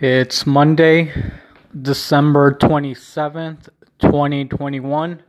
It's 0.00 0.44
Monday, 0.44 1.12
December 1.80 2.52
27th, 2.54 3.68
2021, 4.00 5.22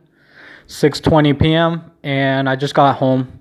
6:20 0.66 1.40
p.m. 1.40 1.92
and 2.02 2.48
I 2.48 2.56
just 2.56 2.74
got 2.74 2.96
home. 2.96 3.38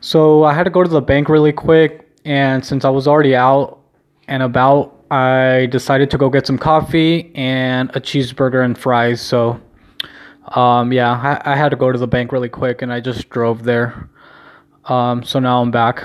So 0.00 0.44
I 0.44 0.54
had 0.54 0.64
to 0.64 0.70
go 0.70 0.82
to 0.82 0.88
the 0.88 1.02
bank 1.02 1.28
really 1.28 1.52
quick 1.52 2.08
and 2.24 2.64
since 2.64 2.86
I 2.86 2.88
was 2.88 3.06
already 3.06 3.36
out 3.36 3.80
and 4.26 4.42
about, 4.42 5.04
I 5.10 5.68
decided 5.70 6.10
to 6.12 6.18
go 6.18 6.30
get 6.30 6.46
some 6.46 6.56
coffee 6.56 7.30
and 7.34 7.90
a 7.90 8.00
cheeseburger 8.00 8.64
and 8.64 8.76
fries. 8.78 9.20
So 9.20 9.60
um, 10.56 10.94
yeah, 10.94 11.12
I, 11.44 11.52
I 11.52 11.56
had 11.56 11.68
to 11.72 11.76
go 11.76 11.92
to 11.92 11.98
the 11.98 12.08
bank 12.08 12.32
really 12.32 12.48
quick 12.48 12.80
and 12.80 12.90
I 12.90 13.00
just 13.00 13.28
drove 13.28 13.64
there. 13.64 14.08
Um, 14.86 15.22
so 15.24 15.40
now 15.40 15.60
I'm 15.60 15.70
back. 15.70 16.02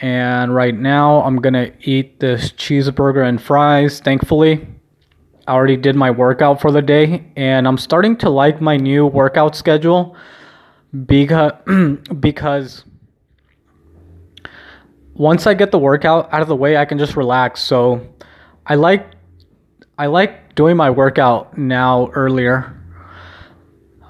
And 0.00 0.54
right 0.54 0.74
now 0.74 1.22
I'm 1.22 1.36
gonna 1.36 1.72
eat 1.80 2.20
this 2.20 2.52
cheeseburger 2.52 3.26
and 3.26 3.40
fries, 3.40 4.00
thankfully. 4.00 4.66
I 5.46 5.52
already 5.52 5.76
did 5.76 5.94
my 5.94 6.10
workout 6.10 6.60
for 6.60 6.70
the 6.70 6.80
day 6.80 7.30
and 7.36 7.66
I'm 7.68 7.76
starting 7.76 8.16
to 8.18 8.30
like 8.30 8.60
my 8.60 8.76
new 8.76 9.06
workout 9.06 9.56
schedule 9.56 10.16
because 11.06 11.52
because 12.20 12.84
once 15.12 15.46
I 15.46 15.54
get 15.54 15.70
the 15.70 15.78
workout 15.78 16.32
out 16.32 16.40
of 16.40 16.48
the 16.48 16.56
way, 16.56 16.78
I 16.78 16.86
can 16.86 16.98
just 16.98 17.16
relax. 17.16 17.60
So 17.60 18.06
I 18.64 18.76
like 18.76 19.12
I 19.98 20.06
like 20.06 20.54
doing 20.54 20.78
my 20.78 20.90
workout 20.90 21.58
now 21.58 22.08
earlier. 22.14 22.74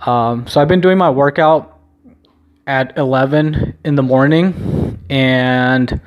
Um, 0.07 0.47
so 0.47 0.61
I've 0.61 0.69
been 0.69 0.81
doing 0.81 0.99
my 0.99 1.11
workout 1.11 1.81
at 2.67 2.97
11 2.97 3.79
in 3.85 3.97
the 3.97 4.03
morning 4.03 4.80
and 5.09 6.01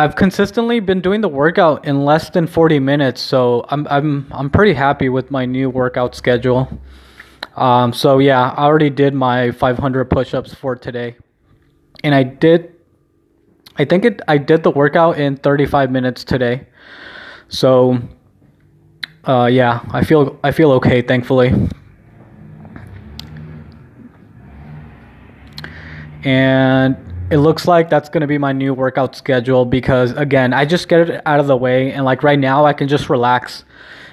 I've 0.00 0.16
consistently 0.16 0.80
been 0.80 1.00
doing 1.00 1.20
the 1.20 1.28
workout 1.28 1.84
in 1.84 2.04
less 2.04 2.30
than 2.30 2.46
40 2.46 2.78
minutes, 2.78 3.20
so 3.20 3.66
I'm 3.68 3.86
I'm 3.88 4.26
I'm 4.30 4.48
pretty 4.48 4.72
happy 4.72 5.08
with 5.08 5.30
my 5.30 5.44
new 5.44 5.68
workout 5.68 6.14
schedule. 6.14 6.80
Um, 7.56 7.92
so 7.92 8.18
yeah, 8.18 8.50
I 8.56 8.64
already 8.64 8.88
did 8.88 9.12
my 9.12 9.50
500 9.50 10.06
push-ups 10.06 10.54
for 10.54 10.74
today, 10.74 11.16
and 12.02 12.14
I 12.14 12.22
did. 12.22 12.74
I 13.76 13.84
think 13.84 14.06
it. 14.06 14.22
I 14.26 14.38
did 14.38 14.62
the 14.62 14.70
workout 14.70 15.18
in 15.18 15.36
35 15.36 15.90
minutes 15.90 16.24
today. 16.24 16.66
So, 17.48 17.98
uh, 19.24 19.50
yeah, 19.52 19.80
I 19.90 20.02
feel 20.02 20.38
I 20.42 20.52
feel 20.52 20.72
okay, 20.72 21.02
thankfully. 21.02 21.52
And 26.24 27.09
it 27.30 27.38
looks 27.38 27.68
like 27.68 27.88
that's 27.88 28.08
going 28.08 28.22
to 28.22 28.26
be 28.26 28.38
my 28.38 28.52
new 28.52 28.74
workout 28.74 29.14
schedule 29.14 29.64
because 29.64 30.10
again 30.12 30.52
i 30.52 30.64
just 30.64 30.88
get 30.88 31.08
it 31.08 31.22
out 31.24 31.38
of 31.38 31.46
the 31.46 31.56
way 31.56 31.92
and 31.92 32.04
like 32.04 32.22
right 32.22 32.38
now 32.38 32.64
i 32.64 32.72
can 32.72 32.88
just 32.88 33.08
relax 33.08 33.64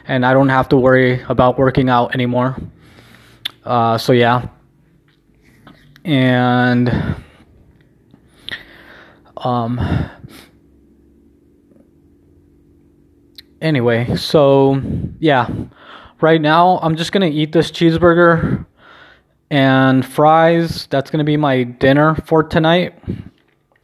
and 0.08 0.26
i 0.26 0.34
don't 0.34 0.50
have 0.50 0.70
to 0.70 0.78
worry 0.78 1.22
about 1.24 1.58
working 1.58 1.90
out 1.90 2.14
anymore. 2.14 2.56
Uh, 3.66 3.98
so 3.98 4.14
yeah. 4.14 4.48
And 6.06 6.90
um 9.36 9.80
anyway 13.62 14.16
so 14.16 14.82
yeah. 15.20 15.50
Right 16.22 16.42
now 16.42 16.80
i'm 16.82 16.96
just 16.96 17.12
gonna 17.12 17.28
eat 17.28 17.52
this 17.52 17.70
cheeseburger 17.70 18.66
and 19.50 20.06
fries. 20.06 20.88
That's 20.88 21.10
going 21.10 21.20
to 21.20 21.26
be 21.26 21.38
my 21.38 21.64
dinner 21.64 22.16
for 22.16 22.44
tonight. 22.44 22.96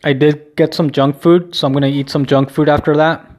I 0.04 0.14
did 0.14 0.56
get 0.56 0.74
some 0.74 0.92
junk 0.92 1.22
food, 1.22 1.56
so 1.56 1.66
I'm 1.66 1.74
going 1.74 1.84
to 1.84 1.90
eat 1.90 2.10
some 2.10 2.26
junk 2.26 2.50
food 2.50 2.68
after 2.68 2.96
that. 2.98 3.30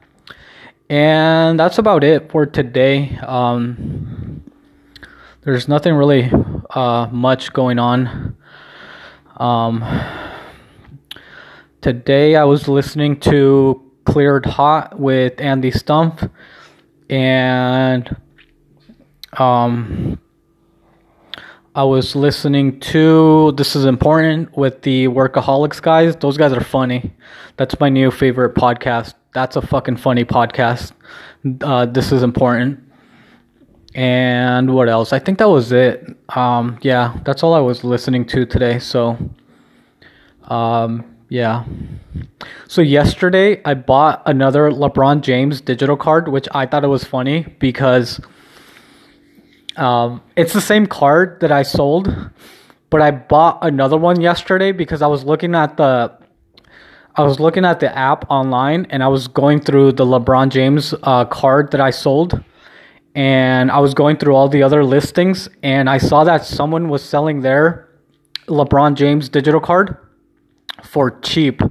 And 0.89 1.59
that's 1.59 1.77
about 1.77 2.03
it 2.03 2.31
for 2.31 2.45
today. 2.45 3.17
Um, 3.17 4.43
there's 5.41 5.67
nothing 5.67 5.93
really 5.93 6.31
uh, 6.71 7.07
much 7.11 7.53
going 7.53 7.77
on. 7.77 8.35
Um, 9.37 9.83
today 11.81 12.35
I 12.35 12.45
was 12.45 12.67
listening 12.67 13.19
to 13.21 13.91
Cleared 14.05 14.45
Hot 14.45 14.99
with 14.99 15.39
Andy 15.39 15.71
Stumpf, 15.71 16.31
and 17.09 18.15
um, 19.33 20.19
I 21.75 21.83
was 21.83 22.15
listening 22.15 22.79
to 22.79 23.51
This 23.57 23.75
is 23.75 23.83
Important 23.83 24.55
with 24.55 24.83
the 24.83 25.09
Workaholics 25.09 25.81
guys. 25.81 26.15
Those 26.15 26.37
guys 26.37 26.53
are 26.53 26.63
funny. 26.63 27.11
That's 27.57 27.77
my 27.81 27.89
new 27.89 28.11
favorite 28.11 28.55
podcast. 28.55 29.13
That's 29.33 29.57
a 29.57 29.61
fucking 29.61 29.97
funny 29.97 30.23
podcast. 30.23 30.93
Uh, 31.59 31.85
this 31.85 32.13
is 32.13 32.23
Important. 32.23 32.81
And 33.93 34.73
what 34.73 34.87
else? 34.87 35.11
I 35.11 35.19
think 35.19 35.37
that 35.39 35.49
was 35.49 35.73
it. 35.73 36.15
Um, 36.29 36.79
yeah, 36.81 37.19
that's 37.25 37.43
all 37.43 37.53
I 37.53 37.59
was 37.59 37.83
listening 37.83 38.25
to 38.27 38.45
today. 38.45 38.79
So, 38.79 39.17
um, 40.43 41.03
yeah. 41.27 41.65
So 42.69 42.81
yesterday 42.81 43.61
I 43.65 43.73
bought 43.73 44.23
another 44.25 44.71
LeBron 44.71 45.19
James 45.19 45.59
digital 45.59 45.97
card, 45.97 46.29
which 46.29 46.47
I 46.53 46.67
thought 46.67 46.85
it 46.85 46.87
was 46.87 47.03
funny 47.03 47.53
because 47.59 48.21
um, 49.77 50.21
it's 50.35 50.53
the 50.53 50.61
same 50.61 50.85
card 50.85 51.39
that 51.41 51.51
I 51.51 51.63
sold, 51.63 52.13
but 52.89 53.01
I 53.01 53.11
bought 53.11 53.59
another 53.61 53.97
one 53.97 54.21
yesterday 54.21 54.71
because 54.71 55.01
I 55.01 55.07
was 55.07 55.23
looking 55.23 55.55
at 55.55 55.77
the 55.77 56.17
I 57.17 57.23
was 57.23 57.39
looking 57.39 57.63
at 57.63 57.79
the 57.79 57.97
app 57.97 58.25
online 58.29 58.87
and 58.89 59.01
I 59.01 59.07
was 59.07 59.29
going 59.29 59.61
through 59.61 59.93
the 59.93 60.05
LeBron 60.05 60.49
James 60.49 60.93
uh, 61.03 61.23
card 61.25 61.71
that 61.71 61.79
I 61.79 61.91
sold, 61.91 62.43
and 63.15 63.71
I 63.71 63.79
was 63.79 63.93
going 63.93 64.17
through 64.17 64.35
all 64.35 64.49
the 64.49 64.63
other 64.63 64.83
listings 64.83 65.47
and 65.63 65.89
I 65.89 65.97
saw 65.97 66.23
that 66.25 66.45
someone 66.45 66.89
was 66.89 67.03
selling 67.03 67.41
their 67.41 67.89
LeBron 68.47 68.95
James 68.95 69.29
digital 69.29 69.61
card 69.61 69.97
for 70.83 71.19
cheap. 71.21 71.61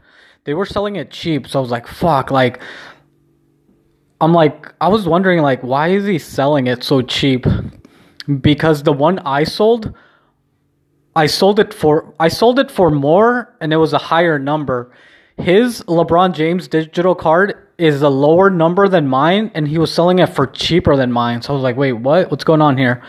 They 0.44 0.54
were 0.54 0.66
selling 0.66 0.96
it 0.96 1.10
cheap, 1.10 1.46
so 1.46 1.58
I 1.58 1.62
was 1.62 1.70
like, 1.70 1.86
"Fuck!" 1.86 2.30
Like, 2.30 2.60
I'm 4.20 4.32
like, 4.32 4.72
I 4.80 4.88
was 4.88 5.06
wondering, 5.06 5.40
like, 5.40 5.62
why 5.62 5.88
is 5.88 6.06
he 6.06 6.18
selling 6.18 6.66
it 6.66 6.82
so 6.82 7.02
cheap? 7.02 7.46
Because 8.40 8.82
the 8.82 8.92
one 8.92 9.18
I 9.20 9.44
sold, 9.44 9.94
I 11.14 11.26
sold 11.26 11.60
it 11.60 11.72
for 11.74 12.14
I 12.18 12.28
sold 12.28 12.58
it 12.58 12.70
for 12.70 12.90
more 12.90 13.54
and 13.60 13.72
it 13.72 13.76
was 13.76 13.92
a 13.92 13.98
higher 13.98 14.38
number. 14.38 14.92
His 15.36 15.82
LeBron 15.82 16.34
James 16.34 16.68
digital 16.68 17.14
card 17.14 17.56
is 17.76 18.02
a 18.02 18.08
lower 18.08 18.50
number 18.50 18.88
than 18.88 19.08
mine 19.08 19.50
and 19.54 19.66
he 19.66 19.78
was 19.78 19.92
selling 19.92 20.20
it 20.20 20.28
for 20.28 20.46
cheaper 20.46 20.96
than 20.96 21.12
mine. 21.12 21.42
So 21.42 21.52
I 21.52 21.56
was 21.56 21.62
like, 21.62 21.76
"Wait, 21.76 21.92
what? 21.92 22.30
What's 22.30 22.44
going 22.44 22.62
on 22.62 22.78
here?" 22.78 23.02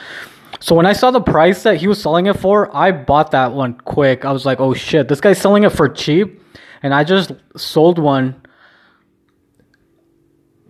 So 0.60 0.74
when 0.74 0.86
I 0.86 0.94
saw 0.94 1.12
the 1.12 1.22
price 1.22 1.64
that 1.64 1.78
he 1.78 1.88
was 1.88 2.02
selling 2.02 2.26
it 2.26 2.38
for, 2.40 2.76
I 2.76 2.92
bought 2.92 3.32
that 3.32 3.54
one 3.54 3.76
quick. 3.76 4.26
I 4.26 4.32
was 4.32 4.46
like, 4.46 4.60
"Oh 4.60 4.74
shit, 4.74 5.08
this 5.08 5.22
guy's 5.22 5.38
selling 5.38 5.64
it 5.64 5.72
for 5.72 5.88
cheap." 5.88 6.42
And 6.82 6.94
I 6.94 7.04
just 7.04 7.32
sold 7.56 8.00
one 8.00 8.42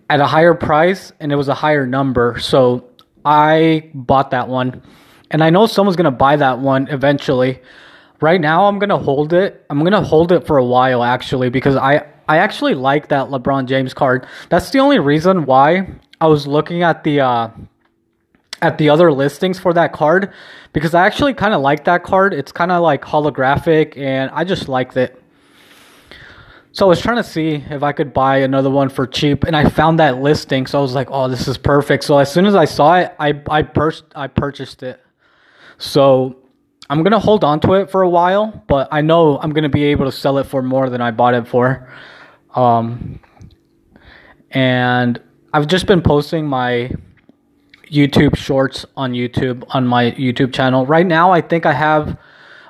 at 0.09 0.19
a 0.19 0.25
higher 0.25 0.53
price 0.53 1.11
and 1.19 1.31
it 1.31 1.35
was 1.35 1.47
a 1.47 1.53
higher 1.53 1.85
number. 1.85 2.37
So 2.39 2.89
I 3.25 3.89
bought 3.93 4.31
that 4.31 4.47
one. 4.47 4.83
And 5.31 5.43
I 5.43 5.49
know 5.49 5.65
someone's 5.65 5.95
going 5.95 6.05
to 6.05 6.11
buy 6.11 6.35
that 6.35 6.59
one 6.59 6.87
eventually. 6.87 7.61
Right 8.21 8.39
now, 8.39 8.65
I'm 8.65 8.79
going 8.79 8.89
to 8.89 8.97
hold 8.97 9.33
it. 9.33 9.65
I'm 9.69 9.79
going 9.79 9.91
to 9.91 10.01
hold 10.01 10.31
it 10.31 10.47
for 10.47 10.57
a 10.57 10.63
while, 10.63 11.03
actually, 11.03 11.49
because 11.49 11.75
I, 11.75 12.05
I 12.29 12.37
actually 12.37 12.75
like 12.75 13.09
that 13.09 13.27
LeBron 13.27 13.65
James 13.65 13.93
card. 13.93 14.27
That's 14.49 14.69
the 14.69 14.79
only 14.79 14.99
reason 14.99 15.45
why 15.45 15.95
I 16.21 16.27
was 16.27 16.47
looking 16.47 16.83
at 16.83 17.03
the. 17.03 17.21
Uh, 17.21 17.49
at 18.61 18.77
the 18.77 18.89
other 18.89 19.11
listings 19.11 19.59
for 19.59 19.73
that 19.73 19.91
card 19.91 20.31
because 20.71 20.93
I 20.93 21.05
actually 21.05 21.33
kind 21.33 21.53
of 21.53 21.61
like 21.61 21.83
that 21.83 22.03
card. 22.03 22.33
It's 22.33 22.53
kind 22.53 22.71
of 22.71 22.81
like 22.81 23.01
holographic 23.01 23.97
and 23.97 24.31
I 24.31 24.45
just 24.45 24.69
liked 24.69 24.95
it. 24.95 25.21
So 26.75 26.85
I 26.85 26.89
was 26.89 26.99
trying 26.99 27.15
to 27.15 27.23
see 27.23 27.63
if 27.69 27.83
I 27.83 27.93
could 27.93 28.13
buy 28.13 28.39
another 28.39 28.69
one 28.69 28.89
for 28.89 29.07
cheap, 29.07 29.45
and 29.45 29.55
I 29.55 29.69
found 29.69 29.97
that 29.99 30.21
listing. 30.21 30.67
So 30.67 30.77
I 30.77 30.81
was 30.81 30.93
like, 30.93 31.07
"Oh, 31.09 31.29
this 31.29 31.47
is 31.47 31.57
perfect." 31.57 32.03
So 32.03 32.17
as 32.17 32.29
soon 32.29 32.45
as 32.45 32.53
I 32.53 32.65
saw 32.65 32.97
it, 32.97 33.15
I 33.17 33.41
I, 33.49 33.61
pur- 33.61 33.93
I 34.13 34.27
purchased 34.27 34.83
it. 34.83 34.99
So 35.77 36.35
I'm 36.89 37.01
gonna 37.01 37.17
hold 37.17 37.45
on 37.45 37.61
to 37.61 37.75
it 37.75 37.89
for 37.89 38.01
a 38.01 38.09
while, 38.09 38.61
but 38.67 38.89
I 38.91 38.99
know 38.99 39.39
I'm 39.39 39.51
gonna 39.53 39.69
be 39.69 39.85
able 39.85 40.03
to 40.03 40.11
sell 40.11 40.37
it 40.37 40.47
for 40.47 40.61
more 40.61 40.89
than 40.89 40.99
I 40.99 41.11
bought 41.11 41.33
it 41.33 41.47
for. 41.47 41.87
Um, 42.55 43.21
and 44.51 45.21
I've 45.53 45.67
just 45.67 45.85
been 45.85 46.01
posting 46.01 46.45
my 46.45 46.91
YouTube 47.89 48.35
shorts 48.35 48.85
on 48.97 49.13
YouTube 49.13 49.63
on 49.69 49.87
my 49.87 50.11
YouTube 50.11 50.53
channel. 50.53 50.85
Right 50.85 51.07
now, 51.07 51.31
I 51.31 51.39
think 51.39 51.65
I 51.65 51.71
have 51.71 52.17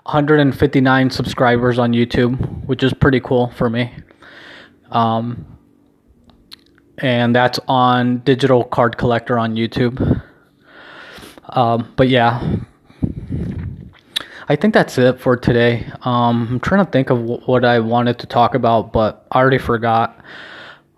159 0.06 1.10
subscribers 1.10 1.80
on 1.80 1.92
YouTube, 1.92 2.66
which 2.66 2.84
is 2.84 2.94
pretty 2.94 3.20
cool 3.20 3.50
for 3.56 3.72
me. 3.72 3.92
Um, 4.92 5.46
and 6.98 7.36
that's 7.36 7.60
on 7.68 8.20
Digital 8.20 8.64
Card 8.64 8.98
Collector 8.98 9.38
on 9.38 9.56
YouTube. 9.56 10.22
Um, 11.50 11.94
but 11.96 12.10
yeah, 12.10 12.58
I 14.48 14.56
think 14.56 14.74
that's 14.74 14.98
it 14.98 15.20
for 15.20 15.36
today. 15.36 15.86
Um, 16.04 16.48
I'm 16.52 16.60
trying 16.60 16.86
to 16.86 16.92
think 16.92 17.10
of 17.10 17.20
w- 17.20 17.42
what 17.46 17.66
I 17.66 17.80
wanted 17.80 18.20
to 18.20 18.28
talk 18.28 18.56
about, 18.56 18.94
but 18.94 19.26
I 19.32 19.40
already 19.40 19.58
forgot. 19.58 20.24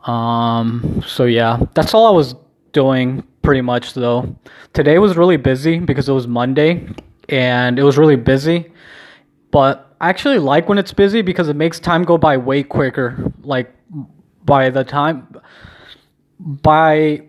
Um, 0.05 1.03
so 1.05 1.25
yeah, 1.25 1.59
that's 1.73 1.93
all 1.93 2.05
I 2.05 2.11
was 2.11 2.35
doing 2.73 3.23
pretty 3.41 3.61
much 3.61 3.93
though. 3.93 4.35
Today 4.73 4.99
was 4.99 5.17
really 5.17 5.37
busy 5.37 5.79
because 5.79 6.09
it 6.09 6.13
was 6.13 6.27
Monday 6.27 6.87
and 7.29 7.79
it 7.79 7.83
was 7.83 7.97
really 7.97 8.15
busy. 8.15 8.71
But 9.51 9.95
I 9.99 10.09
actually 10.09 10.39
like 10.39 10.67
when 10.69 10.77
it's 10.77 10.93
busy 10.93 11.21
because 11.21 11.49
it 11.49 11.55
makes 11.55 11.79
time 11.79 12.03
go 12.03 12.17
by 12.17 12.37
way 12.37 12.63
quicker. 12.63 13.31
Like 13.41 13.73
by 14.47 14.71
the 14.71 14.83
time 14.83 15.27
by 16.39 17.21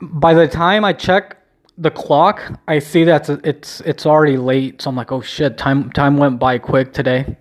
by 0.00 0.32
the 0.32 0.48
time 0.48 0.84
I 0.84 0.94
check 0.94 1.36
the 1.76 1.90
clock, 1.90 2.40
I 2.66 2.78
see 2.78 3.04
that 3.04 3.28
it's 3.44 3.80
it's 3.82 4.06
already 4.06 4.38
late. 4.38 4.80
So 4.80 4.88
I'm 4.88 4.96
like, 4.96 5.12
oh 5.12 5.20
shit, 5.20 5.58
time 5.58 5.92
time 5.92 6.16
went 6.16 6.38
by 6.38 6.56
quick 6.58 6.94
today, 6.94 7.36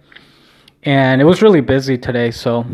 and 0.84 1.22
it 1.22 1.24
was 1.24 1.42
really 1.42 1.62
busy 1.62 1.98
today. 1.98 2.32
So, 2.32 2.66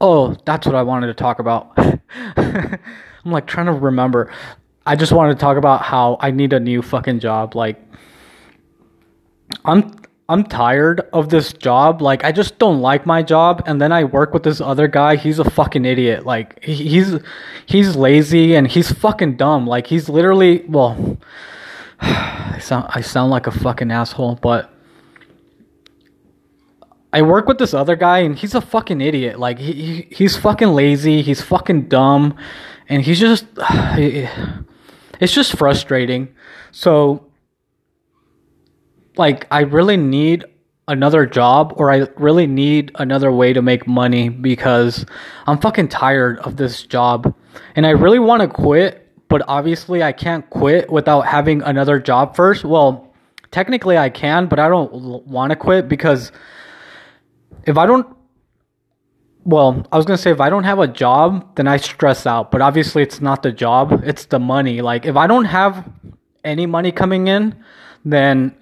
oh, 0.00 0.36
that's 0.44 0.66
what 0.66 0.76
I 0.76 0.82
wanted 0.82 1.08
to 1.08 1.14
talk 1.14 1.40
about. 1.40 1.72
I'm 2.36 3.32
like 3.32 3.46
trying 3.46 3.66
to 3.66 3.72
remember. 3.72 4.30
I 4.86 4.94
just 4.94 5.12
wanted 5.12 5.34
to 5.34 5.40
talk 5.40 5.56
about 5.56 5.82
how 5.82 6.16
I 6.20 6.30
need 6.30 6.52
a 6.52 6.60
new 6.60 6.80
fucking 6.80 7.20
job. 7.20 7.54
Like, 7.56 7.82
I'm 9.64 9.94
I'm 10.30 10.44
tired 10.44 11.00
of 11.12 11.30
this 11.30 11.54
job. 11.54 12.02
Like, 12.02 12.22
I 12.22 12.32
just 12.32 12.58
don't 12.58 12.80
like 12.80 13.06
my 13.06 13.22
job. 13.22 13.62
And 13.64 13.80
then 13.80 13.92
I 13.92 14.04
work 14.04 14.34
with 14.34 14.42
this 14.42 14.60
other 14.60 14.86
guy. 14.86 15.16
He's 15.16 15.38
a 15.38 15.50
fucking 15.50 15.86
idiot. 15.86 16.26
Like, 16.26 16.62
he's 16.62 17.14
he's 17.64 17.96
lazy 17.96 18.54
and 18.54 18.66
he's 18.68 18.92
fucking 18.92 19.36
dumb. 19.36 19.66
Like, 19.66 19.86
he's 19.86 20.08
literally 20.08 20.64
well. 20.68 21.16
I 22.00 22.58
sound 22.60 22.86
I 22.90 23.00
sound 23.00 23.30
like 23.30 23.46
a 23.46 23.50
fucking 23.50 23.90
asshole, 23.90 24.36
but 24.42 24.70
I 27.10 27.22
work 27.22 27.46
with 27.46 27.56
this 27.56 27.72
other 27.72 27.96
guy 27.96 28.18
and 28.18 28.36
he's 28.36 28.54
a 28.54 28.60
fucking 28.60 29.00
idiot. 29.00 29.38
Like, 29.38 29.58
he, 29.58 29.72
he 29.72 30.08
he's 30.10 30.36
fucking 30.36 30.68
lazy. 30.68 31.22
He's 31.22 31.40
fucking 31.40 31.88
dumb, 31.88 32.36
and 32.88 33.02
he's 33.02 33.18
just. 33.18 33.46
It's 35.20 35.32
just 35.32 35.56
frustrating. 35.56 36.28
So 36.70 37.27
like 39.18 39.46
I 39.50 39.60
really 39.60 39.96
need 39.96 40.44
another 40.86 41.26
job 41.26 41.74
or 41.76 41.92
I 41.92 42.08
really 42.16 42.46
need 42.46 42.92
another 42.94 43.30
way 43.30 43.52
to 43.52 43.60
make 43.60 43.86
money 43.86 44.30
because 44.30 45.04
I'm 45.46 45.58
fucking 45.58 45.88
tired 45.88 46.38
of 46.38 46.56
this 46.56 46.82
job 46.82 47.34
and 47.76 47.86
I 47.86 47.90
really 47.90 48.18
want 48.18 48.40
to 48.42 48.48
quit, 48.48 49.06
but 49.28 49.42
obviously 49.46 50.02
I 50.02 50.12
can't 50.12 50.48
quit 50.48 50.90
without 50.90 51.22
having 51.22 51.60
another 51.62 51.98
job 51.98 52.34
first. 52.34 52.64
Well, 52.64 53.12
technically 53.50 53.98
I 53.98 54.08
can, 54.08 54.46
but 54.46 54.58
I 54.58 54.68
don't 54.68 55.26
want 55.26 55.50
to 55.50 55.56
quit 55.56 55.88
because 55.88 56.32
if 57.64 57.76
I 57.76 57.86
don't 57.86 58.06
well, 59.44 59.86
I 59.90 59.96
was 59.96 60.04
going 60.04 60.16
to 60.16 60.22
say 60.22 60.30
if 60.30 60.40
I 60.40 60.50
don't 60.50 60.64
have 60.64 60.78
a 60.78 60.86
job, 60.86 61.56
then 61.56 61.66
I 61.66 61.78
stress 61.78 62.26
out, 62.26 62.50
but 62.50 62.60
obviously 62.60 63.02
it's 63.02 63.22
not 63.22 63.42
the 63.42 63.50
job, 63.50 64.02
it's 64.04 64.26
the 64.26 64.38
money. 64.38 64.82
Like 64.82 65.06
if 65.06 65.16
I 65.16 65.26
don't 65.26 65.46
have 65.46 65.90
any 66.44 66.66
money 66.66 66.92
coming 66.92 67.28
in, 67.28 67.56
then 68.04 68.54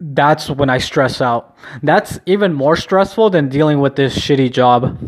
that's 0.00 0.48
when 0.48 0.70
I 0.70 0.78
stress 0.78 1.20
out. 1.20 1.56
That's 1.82 2.18
even 2.26 2.52
more 2.52 2.76
stressful 2.76 3.30
than 3.30 3.48
dealing 3.48 3.80
with 3.80 3.96
this 3.96 4.16
shitty 4.16 4.52
job. 4.52 4.98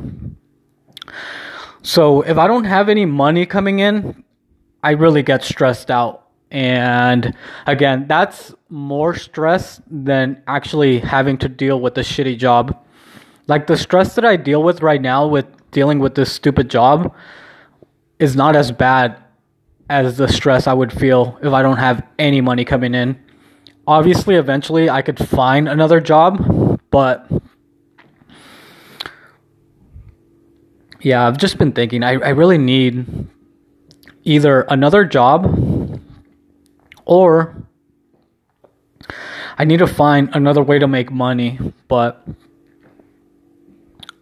So 1.82 2.22
if 2.22 2.36
I 2.36 2.46
don't 2.46 2.64
have 2.64 2.88
any 2.88 3.06
money 3.06 3.46
coming 3.46 3.78
in, 3.78 4.24
I 4.82 4.92
really 4.92 5.22
get 5.22 5.42
stressed 5.44 5.90
out. 5.90 6.26
And 6.50 7.34
again, 7.66 8.06
that's 8.08 8.52
more 8.68 9.14
stress 9.14 9.80
than 9.88 10.42
actually 10.46 10.98
having 10.98 11.38
to 11.38 11.48
deal 11.48 11.80
with 11.80 11.94
the 11.94 12.00
shitty 12.00 12.38
job. 12.38 12.76
Like 13.46 13.66
the 13.66 13.76
stress 13.76 14.14
that 14.16 14.24
I 14.24 14.36
deal 14.36 14.62
with 14.62 14.82
right 14.82 15.00
now 15.00 15.26
with 15.26 15.46
dealing 15.70 16.00
with 16.00 16.16
this 16.16 16.32
stupid 16.32 16.68
job 16.68 17.14
is 18.18 18.34
not 18.34 18.56
as 18.56 18.72
bad 18.72 19.22
as 19.88 20.16
the 20.16 20.28
stress 20.28 20.66
I 20.66 20.72
would 20.72 20.92
feel 20.92 21.38
if 21.42 21.52
I 21.52 21.62
don't 21.62 21.76
have 21.76 22.06
any 22.18 22.40
money 22.40 22.64
coming 22.64 22.94
in 22.94 23.18
obviously 23.90 24.36
eventually 24.36 24.88
I 24.88 25.02
could 25.02 25.18
find 25.18 25.68
another 25.68 26.00
job, 26.00 26.80
but 26.92 27.28
yeah, 31.00 31.26
I've 31.26 31.38
just 31.38 31.58
been 31.58 31.72
thinking 31.72 32.04
I, 32.04 32.12
I 32.12 32.28
really 32.28 32.56
need 32.56 33.28
either 34.22 34.60
another 34.62 35.04
job 35.04 36.00
or 37.04 37.66
I 39.58 39.64
need 39.64 39.78
to 39.78 39.88
find 39.88 40.30
another 40.34 40.62
way 40.62 40.78
to 40.78 40.86
make 40.86 41.10
money, 41.10 41.58
but 41.88 42.24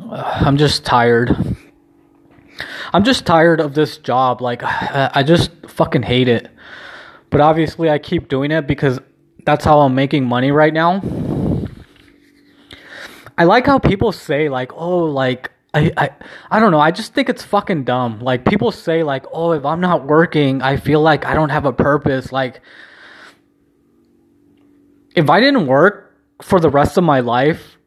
I'm 0.00 0.56
just 0.56 0.82
tired. 0.82 1.36
I'm 2.94 3.04
just 3.04 3.26
tired 3.26 3.60
of 3.60 3.74
this 3.74 3.98
job. 3.98 4.40
Like, 4.40 4.62
I 4.64 5.22
just 5.22 5.50
fucking 5.66 6.04
hate 6.04 6.28
it. 6.28 6.48
But 7.28 7.42
obviously, 7.42 7.90
I 7.90 7.98
keep 7.98 8.28
doing 8.28 8.50
it 8.50 8.66
because 8.66 8.98
that's 9.48 9.64
how 9.64 9.80
I'm 9.80 9.94
making 9.94 10.26
money 10.26 10.50
right 10.50 10.74
now. 10.74 11.00
I 13.38 13.44
like 13.44 13.64
how 13.64 13.78
people 13.78 14.12
say 14.12 14.50
like, 14.50 14.72
"Oh, 14.74 15.04
like 15.06 15.52
I 15.72 15.90
I 15.96 16.10
I 16.50 16.60
don't 16.60 16.70
know, 16.70 16.80
I 16.80 16.90
just 16.90 17.14
think 17.14 17.30
it's 17.30 17.42
fucking 17.42 17.84
dumb. 17.84 18.20
Like 18.20 18.44
people 18.44 18.70
say 18.70 19.02
like, 19.02 19.24
"Oh, 19.32 19.52
if 19.52 19.64
I'm 19.64 19.80
not 19.80 20.06
working, 20.06 20.60
I 20.60 20.76
feel 20.76 21.00
like 21.00 21.24
I 21.24 21.32
don't 21.32 21.48
have 21.48 21.64
a 21.64 21.72
purpose." 21.72 22.30
Like 22.30 22.60
if 25.16 25.30
I 25.30 25.40
didn't 25.40 25.66
work 25.66 26.14
for 26.42 26.60
the 26.60 26.68
rest 26.68 26.98
of 26.98 27.04
my 27.04 27.20
life, 27.20 27.78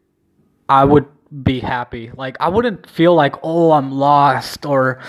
I 0.68 0.84
would 0.84 1.06
be 1.44 1.60
happy. 1.60 2.10
Like 2.18 2.38
I 2.40 2.50
wouldn't 2.50 2.90
feel 2.90 3.14
like, 3.14 3.36
"Oh, 3.44 3.72
I'm 3.74 3.92
lost" 3.92 4.66
or 4.66 5.00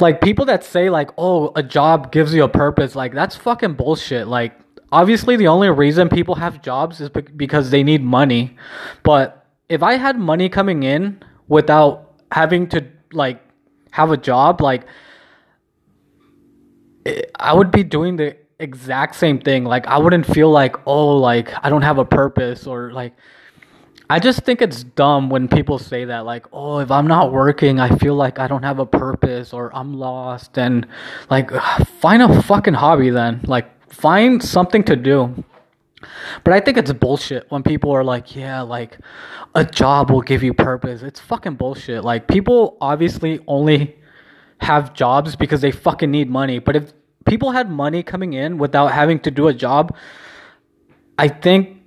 like 0.00 0.22
people 0.22 0.46
that 0.46 0.64
say 0.64 0.88
like, 0.88 1.10
"Oh, 1.18 1.52
a 1.54 1.62
job 1.62 2.10
gives 2.10 2.32
you 2.32 2.42
a 2.42 2.48
purpose." 2.48 2.96
Like 2.96 3.12
that's 3.12 3.36
fucking 3.36 3.74
bullshit. 3.74 4.28
Like 4.28 4.62
obviously 4.92 5.36
the 5.36 5.48
only 5.48 5.68
reason 5.70 6.08
people 6.08 6.36
have 6.36 6.62
jobs 6.62 7.00
is 7.00 7.08
because 7.08 7.70
they 7.70 7.82
need 7.82 8.02
money. 8.02 8.56
But 9.02 9.46
if 9.68 9.82
I 9.82 9.94
had 9.94 10.18
money 10.18 10.48
coming 10.48 10.82
in 10.82 11.22
without 11.48 12.14
having 12.32 12.68
to 12.68 12.86
like 13.12 13.42
have 13.92 14.10
a 14.10 14.16
job, 14.16 14.60
like 14.60 14.86
I 17.38 17.54
would 17.54 17.70
be 17.70 17.84
doing 17.84 18.16
the 18.16 18.36
exact 18.58 19.16
same 19.16 19.38
thing. 19.38 19.64
Like 19.64 19.86
I 19.86 19.98
wouldn't 19.98 20.26
feel 20.26 20.50
like, 20.50 20.76
oh, 20.86 21.16
like 21.16 21.52
I 21.64 21.68
don't 21.68 21.82
have 21.82 21.98
a 21.98 22.04
purpose 22.04 22.66
or 22.66 22.92
like 22.92 23.14
I 24.08 24.20
just 24.20 24.42
think 24.42 24.62
it's 24.62 24.84
dumb 24.84 25.30
when 25.30 25.48
people 25.48 25.80
say 25.80 26.04
that, 26.04 26.24
like, 26.24 26.46
oh, 26.52 26.78
if 26.78 26.92
I'm 26.92 27.08
not 27.08 27.32
working, 27.32 27.80
I 27.80 27.88
feel 27.96 28.14
like 28.14 28.38
I 28.38 28.46
don't 28.46 28.62
have 28.62 28.78
a 28.78 28.86
purpose 28.86 29.52
or 29.52 29.74
I'm 29.74 29.94
lost. 29.94 30.56
And, 30.56 30.86
like, 31.28 31.50
find 32.00 32.22
a 32.22 32.42
fucking 32.42 32.74
hobby 32.74 33.10
then. 33.10 33.40
Like, 33.48 33.68
find 33.96 34.42
something 34.42 34.84
to 34.84 34.96
do. 34.96 35.44
But 36.44 36.52
I 36.52 36.60
think 36.60 36.76
it's 36.76 36.92
bullshit 36.92 37.46
when 37.48 37.62
people 37.62 37.90
are 37.90 38.04
like, 38.04 38.36
yeah, 38.36 38.60
like 38.60 38.98
a 39.54 39.64
job 39.64 40.10
will 40.10 40.20
give 40.20 40.42
you 40.42 40.52
purpose. 40.52 41.02
It's 41.02 41.18
fucking 41.20 41.54
bullshit. 41.54 42.04
Like 42.04 42.28
people 42.28 42.76
obviously 42.80 43.40
only 43.46 43.96
have 44.60 44.92
jobs 44.94 45.34
because 45.34 45.60
they 45.62 45.70
fucking 45.70 46.10
need 46.10 46.28
money. 46.28 46.58
But 46.58 46.76
if 46.76 46.92
people 47.24 47.52
had 47.52 47.70
money 47.70 48.02
coming 48.02 48.34
in 48.34 48.58
without 48.58 48.88
having 48.88 49.18
to 49.20 49.30
do 49.30 49.48
a 49.48 49.54
job, 49.54 49.96
I 51.18 51.28
think 51.28 51.78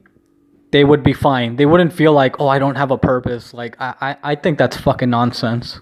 they 0.71 0.83
would 0.83 1.03
be 1.03 1.13
fine. 1.13 1.55
They 1.55 1.65
wouldn't 1.65 1.93
feel 1.93 2.13
like, 2.13 2.39
oh, 2.39 2.47
I 2.47 2.59
don't 2.59 2.75
have 2.75 2.91
a 2.91 2.97
purpose. 2.97 3.53
Like 3.53 3.75
I, 3.79 3.93
I, 4.01 4.31
I 4.31 4.35
think 4.35 4.57
that's 4.57 4.77
fucking 4.77 5.09
nonsense. 5.09 5.79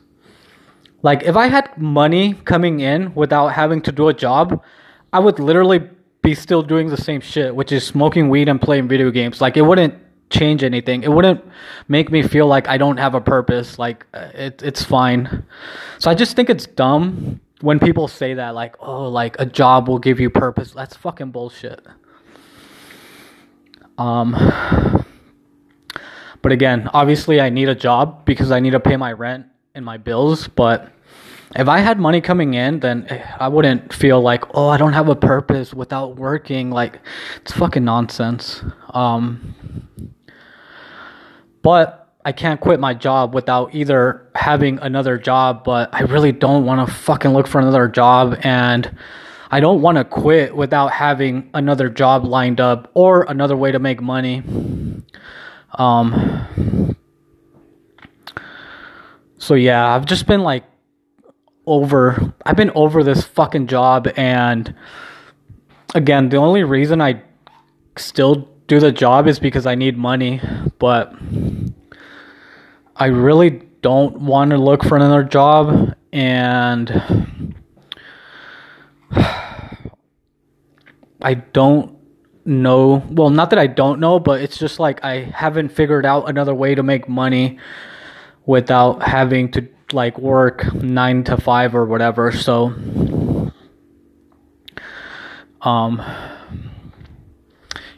Like 1.01 1.23
if 1.23 1.37
I 1.37 1.47
had 1.47 1.77
money 1.77 2.33
coming 2.33 2.81
in 2.81 3.15
without 3.15 3.49
having 3.49 3.81
to 3.83 3.91
do 3.91 4.09
a 4.09 4.13
job, 4.13 4.61
I 5.13 5.19
would 5.19 5.39
literally 5.39 5.89
be 6.27 6.35
still 6.35 6.61
doing 6.61 6.87
the 6.89 6.97
same 6.97 7.21
shit, 7.21 7.55
which 7.55 7.71
is 7.71 7.87
smoking 7.87 8.27
weed 8.27 8.49
and 8.49 8.59
playing 8.59 8.85
video 8.89 9.09
games. 9.11 9.39
Like 9.39 9.55
it 9.55 9.61
wouldn't 9.61 9.93
change 10.29 10.61
anything. 10.61 11.03
It 11.03 11.11
wouldn't 11.11 11.41
make 11.87 12.11
me 12.11 12.21
feel 12.21 12.47
like 12.47 12.67
I 12.67 12.77
don't 12.77 12.97
have 12.97 13.15
a 13.15 13.21
purpose. 13.21 13.79
Like 13.79 14.05
uh, 14.13 14.31
it, 14.33 14.61
it's 14.61 14.83
fine. 14.83 15.45
So 15.99 16.11
I 16.11 16.15
just 16.15 16.35
think 16.35 16.49
it's 16.49 16.67
dumb 16.67 17.39
when 17.61 17.79
people 17.79 18.09
say 18.09 18.33
that, 18.33 18.55
like, 18.55 18.75
oh, 18.81 19.07
like 19.07 19.37
a 19.39 19.45
job 19.45 19.87
will 19.87 19.99
give 19.99 20.19
you 20.19 20.29
purpose. 20.29 20.71
That's 20.73 20.97
fucking 20.97 21.31
bullshit. 21.31 21.79
Um, 23.97 24.35
but 26.41 26.51
again, 26.51 26.89
obviously, 26.93 27.39
I 27.39 27.49
need 27.49 27.69
a 27.69 27.75
job 27.75 28.25
because 28.25 28.51
I 28.51 28.59
need 28.59 28.71
to 28.71 28.81
pay 28.81 28.97
my 28.97 29.13
rent 29.13 29.45
and 29.75 29.85
my 29.85 29.95
bills. 29.95 30.49
But 30.49 30.91
if 31.57 31.67
I 31.67 31.79
had 31.79 31.99
money 31.99 32.21
coming 32.21 32.53
in, 32.53 32.79
then 32.79 33.07
I 33.39 33.47
wouldn't 33.47 33.91
feel 33.91 34.21
like, 34.21 34.43
oh, 34.53 34.69
I 34.69 34.77
don't 34.77 34.93
have 34.93 35.09
a 35.09 35.15
purpose 35.15 35.73
without 35.73 36.15
working. 36.15 36.69
Like, 36.69 36.99
it's 37.41 37.51
fucking 37.51 37.83
nonsense. 37.83 38.63
Um, 38.91 39.55
but 41.63 42.13
I 42.23 42.31
can't 42.31 42.61
quit 42.61 42.79
my 42.79 42.93
job 42.93 43.33
without 43.33 43.73
either 43.73 44.29
having 44.35 44.79
another 44.79 45.17
job, 45.17 45.63
but 45.63 45.89
I 45.93 46.01
really 46.01 46.31
don't 46.31 46.65
want 46.65 46.87
to 46.87 46.93
fucking 46.93 47.31
look 47.31 47.47
for 47.47 47.59
another 47.59 47.87
job. 47.87 48.37
And 48.43 48.95
I 49.49 49.59
don't 49.59 49.81
want 49.81 49.97
to 49.97 50.05
quit 50.05 50.55
without 50.55 50.91
having 50.91 51.49
another 51.53 51.89
job 51.89 52.23
lined 52.23 52.61
up 52.61 52.91
or 52.93 53.23
another 53.23 53.57
way 53.57 53.71
to 53.71 53.79
make 53.79 54.01
money. 54.01 54.43
Um, 55.73 56.95
So 59.39 59.53
yeah, 59.53 59.95
I've 59.95 60.05
just 60.05 60.25
been 60.27 60.41
like 60.41 60.63
over 61.67 62.33
I've 62.45 62.55
been 62.55 62.71
over 62.73 63.03
this 63.03 63.23
fucking 63.23 63.67
job 63.67 64.07
and 64.17 64.73
again, 65.93 66.29
the 66.29 66.37
only 66.37 66.63
reason 66.63 67.01
I 67.01 67.21
still 67.97 68.49
do 68.67 68.79
the 68.79 68.91
job 68.91 69.27
is 69.27 69.39
because 69.39 69.65
I 69.65 69.75
need 69.75 69.97
money, 69.97 70.41
but 70.79 71.13
I 72.95 73.07
really 73.07 73.61
don't 73.81 74.21
want 74.21 74.51
to 74.51 74.57
look 74.57 74.83
for 74.83 74.95
another 74.95 75.23
job 75.23 75.95
and 76.11 77.53
I 81.21 81.33
don't 81.53 81.97
know. 82.45 83.03
Well, 83.09 83.29
not 83.29 83.49
that 83.51 83.59
I 83.59 83.67
don't 83.67 83.99
know, 83.99 84.19
but 84.19 84.41
it's 84.41 84.57
just 84.57 84.79
like 84.79 85.03
I 85.03 85.21
haven't 85.23 85.69
figured 85.69 86.05
out 86.05 86.29
another 86.29 86.53
way 86.55 86.75
to 86.75 86.83
make 86.83 87.07
money 87.07 87.59
without 88.45 89.03
having 89.03 89.51
to 89.51 89.67
like 89.93 90.17
work 90.19 90.73
9 90.73 91.23
to 91.25 91.37
5 91.37 91.75
or 91.75 91.85
whatever. 91.85 92.31
So 92.31 92.73
um 95.61 96.01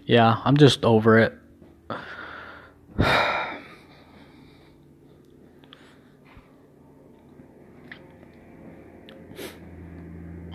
yeah, 0.05 0.41
I'm 0.43 0.57
just 0.57 0.83
over 0.83 1.19
it. 1.19 1.33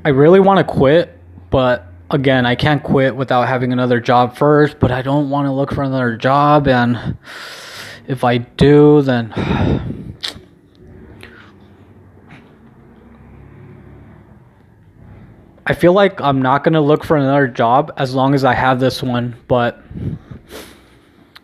I 0.07 0.11
really 0.11 0.41
want 0.41 0.59
to 0.59 0.65
quit, 0.65 1.19
but 1.51 1.87
again, 2.11 2.47
I 2.47 2.57
can't 2.57 2.83
quit 2.83 3.17
without 3.17 3.47
having 3.49 3.73
another 3.73 4.01
job 4.01 4.37
first, 4.37 4.79
but 4.81 4.91
I 4.91 5.03
don't 5.03 5.31
want 5.31 5.47
to 5.47 5.53
look 5.53 5.73
for 5.73 5.83
another 5.83 6.17
job 6.17 6.69
and 6.69 7.17
if 8.07 8.25
I 8.25 8.39
do, 8.39 9.03
then 9.03 9.33
I 15.67 15.75
feel 15.75 15.93
like 15.93 16.21
I'm 16.21 16.43
not 16.43 16.65
going 16.65 16.75
to 16.75 16.81
look 16.81 17.05
for 17.05 17.17
another 17.17 17.49
job 17.49 17.93
as 17.97 18.15
long 18.15 18.35
as 18.35 18.45
I 18.45 18.55
have 18.55 18.81
this 18.81 19.03
one, 19.03 19.37
but 19.49 19.83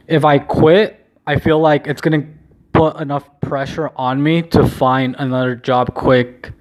if 0.07 0.25
I 0.25 0.39
quit, 0.39 1.07
I 1.27 1.39
feel 1.39 1.59
like 1.59 1.87
it's 1.87 2.01
going 2.01 2.21
to 2.21 2.29
put 2.73 3.01
enough 3.01 3.29
pressure 3.41 3.91
on 3.97 4.23
me 4.23 4.43
to 4.43 4.69
find 4.69 5.17
another 5.19 5.55
job 5.55 5.95
quick 5.95 6.53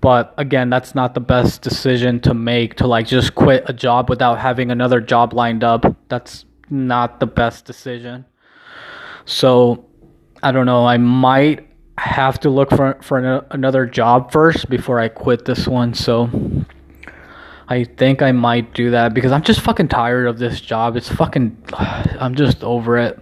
but 0.00 0.32
again, 0.38 0.70
that's 0.70 0.94
not 0.94 1.14
the 1.14 1.20
best 1.20 1.62
decision 1.62 2.20
to 2.20 2.32
make 2.32 2.76
to 2.76 2.86
like 2.86 3.06
just 3.06 3.34
quit 3.34 3.64
a 3.66 3.72
job 3.72 4.08
without 4.08 4.38
having 4.38 4.70
another 4.70 5.00
job 5.00 5.34
lined 5.34 5.62
up. 5.62 5.84
That's 6.08 6.46
not 6.70 7.20
the 7.20 7.26
best 7.26 7.66
decision. 7.66 8.24
So, 9.26 9.84
I 10.42 10.52
don't 10.52 10.66
know, 10.66 10.86
I 10.86 10.96
might 10.96 11.68
have 11.98 12.40
to 12.40 12.50
look 12.50 12.70
for 12.70 12.98
for 13.02 13.18
an, 13.18 13.44
another 13.50 13.84
job 13.84 14.32
first 14.32 14.70
before 14.70 14.98
I 14.98 15.08
quit 15.08 15.44
this 15.44 15.68
one. 15.68 15.92
So, 15.92 16.30
I 17.70 17.84
think 17.84 18.20
I 18.20 18.32
might 18.32 18.74
do 18.74 18.90
that 18.90 19.14
because 19.14 19.32
I'm 19.32 19.42
just 19.42 19.60
fucking 19.60 19.88
tired 19.88 20.26
of 20.26 20.38
this 20.38 20.60
job. 20.60 20.96
It's 20.96 21.08
fucking 21.08 21.56
I'm 21.72 22.34
just 22.34 22.62
over 22.62 22.98
it. 22.98 23.18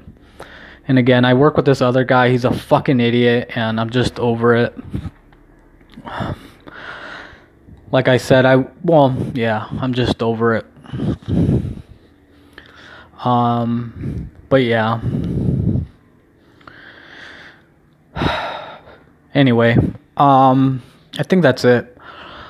And 0.89 0.99
again, 0.99 1.25
I 1.25 1.35
work 1.35 1.57
with 1.57 1.67
this 1.67 1.83
other 1.83 2.03
guy. 2.03 2.31
He's 2.31 2.45
a 2.45 2.53
fucking 2.53 2.99
idiot 2.99 3.51
and 3.55 3.79
I'm 3.79 3.91
just 3.91 4.19
over 4.19 4.57
it 4.57 4.75
like 7.91 8.09
I 8.09 8.17
said, 8.17 8.47
I 8.47 8.65
well, 8.83 9.17
yeah, 9.35 9.69
I'm 9.81 9.95
just 9.95 10.23
over 10.23 10.57
it. 10.57 10.67
Um, 13.25 14.31
but 14.49 14.63
yeah. 14.63 15.01
Anyway, 19.35 19.77
um, 20.17 20.83
I 21.17 21.23
think 21.23 21.43
that's 21.43 21.65
it. 21.65 21.97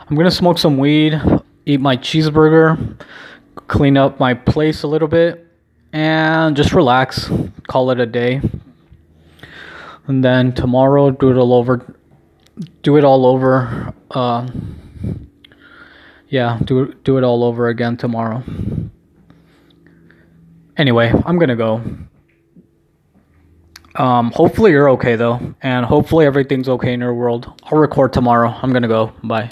I'm 0.08 0.16
gonna 0.16 0.30
smoke 0.30 0.56
some 0.58 0.78
weed, 0.78 1.20
eat 1.68 1.80
my 1.80 1.96
cheeseburger, 1.96 2.98
clean 3.66 3.96
up 3.98 4.18
my 4.18 4.32
place 4.32 4.82
a 4.82 4.86
little 4.86 5.06
bit, 5.06 5.46
and 5.92 6.56
just 6.56 6.72
relax. 6.72 7.30
Call 7.68 7.90
it 7.90 8.00
a 8.00 8.06
day. 8.06 8.40
And 10.06 10.24
then 10.24 10.54
tomorrow, 10.54 11.10
do 11.10 11.30
it 11.30 11.36
all 11.36 11.52
over. 11.52 11.94
Do 12.82 12.96
it 12.96 13.04
all 13.04 13.26
over. 13.26 13.92
Uh, 14.10 14.48
yeah, 16.28 16.58
do 16.64 16.94
do 17.04 17.18
it 17.18 17.24
all 17.24 17.44
over 17.44 17.68
again 17.68 17.98
tomorrow. 17.98 18.42
Anyway, 20.78 21.12
I'm 21.26 21.38
gonna 21.38 21.56
go. 21.56 21.82
Um, 23.94 24.30
hopefully 24.30 24.70
you're 24.70 24.90
okay 24.90 25.16
though, 25.16 25.54
and 25.60 25.84
hopefully 25.84 26.24
everything's 26.24 26.68
okay 26.68 26.94
in 26.94 27.00
your 27.00 27.14
world. 27.14 27.60
I'll 27.64 27.78
record 27.78 28.14
tomorrow. 28.14 28.54
I'm 28.62 28.72
gonna 28.72 28.88
go. 28.88 29.12
Bye. 29.22 29.50